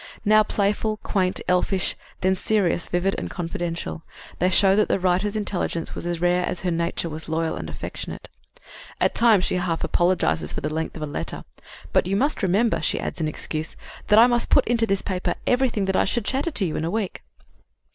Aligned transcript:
Now 0.25 0.41
playful, 0.41 0.97
quaint, 1.03 1.41
elfish, 1.47 1.95
then 2.21 2.35
serious, 2.35 2.89
vivid, 2.89 3.15
confidential, 3.29 4.01
they 4.39 4.49
show 4.49 4.75
that 4.75 4.87
the 4.89 4.99
writer's 4.99 5.35
intelligence 5.35 5.93
was 5.93 6.07
as 6.07 6.19
rare 6.19 6.43
as 6.43 6.61
her 6.61 6.71
nature 6.71 7.07
was 7.07 7.29
loyal 7.29 7.55
and 7.55 7.69
affectionate. 7.69 8.27
At 8.99 9.13
times 9.13 9.43
she 9.45 9.57
half 9.57 9.83
apologizes 9.83 10.53
for 10.53 10.61
the 10.61 10.73
length 10.73 10.95
of 10.95 11.03
a 11.03 11.05
letter, 11.05 11.43
"but 11.93 12.07
you 12.07 12.15
must 12.15 12.41
remember," 12.41 12.81
she 12.81 12.99
adds 12.99 13.21
in 13.21 13.27
excuse, 13.27 13.75
"that 14.07 14.17
I 14.17 14.25
must 14.25 14.49
put 14.49 14.67
into 14.67 14.87
this 14.87 15.03
paper 15.03 15.35
everything 15.45 15.85
that 15.85 15.95
I 15.95 16.05
should 16.05 16.25
chatter 16.25 16.49
to 16.49 16.65
you 16.65 16.75
in 16.77 16.83
a 16.83 16.89
week." 16.89 17.21